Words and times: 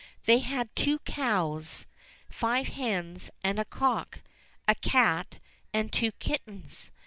They 0.25 0.39
had 0.39 0.75
two 0.75 0.97
cows, 1.05 1.85
five 2.27 2.69
hens, 2.69 3.29
and 3.43 3.59
a 3.59 3.65
cock, 3.65 4.23
a 4.67 4.73
cat 4.73 5.37
and 5.75 5.93
two 5.93 6.11
kittens. 6.13 6.89